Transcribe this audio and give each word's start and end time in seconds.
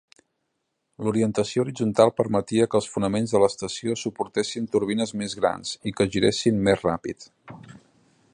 L'orientació 1.07 1.65
horitzontal 1.65 2.13
permetia 2.21 2.67
que 2.71 2.79
els 2.79 2.89
fonaments 2.95 3.35
de 3.35 3.43
l'estació 3.45 3.99
suportessin 4.05 4.67
turbines 4.77 5.17
més 5.23 5.39
grans 5.43 5.77
i 5.91 5.95
que 6.01 6.11
girassin 6.17 6.65
més 6.71 6.85
ràpid. 6.91 7.31